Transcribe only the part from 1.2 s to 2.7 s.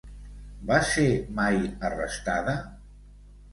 mai arrestada?